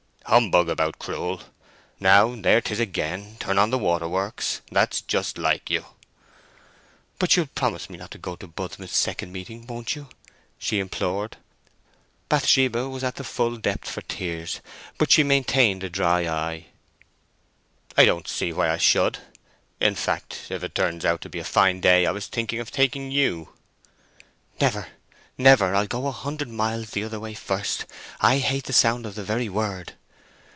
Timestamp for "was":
12.87-13.03, 22.11-22.27